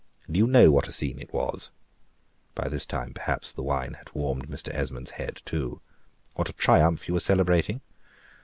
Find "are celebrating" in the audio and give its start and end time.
7.15-7.81